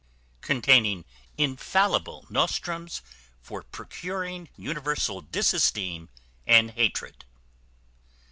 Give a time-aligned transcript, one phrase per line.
[0.41, 1.05] Containing
[1.37, 3.03] infallible nostrums
[3.39, 6.09] for procuring universal disesteem
[6.47, 7.23] and hatred.